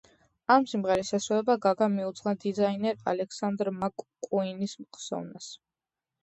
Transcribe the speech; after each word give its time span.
ამ 0.51 0.63
სიმღერის 0.69 1.11
შესრულება 1.13 1.55
გაგამ 1.65 1.93
მიუძღვნა 1.97 2.33
დიზაინერ 2.45 2.97
ალექსანდრ 3.13 3.71
მაკ-კუინის 3.83 4.75
ხსოვნას. 4.99 5.53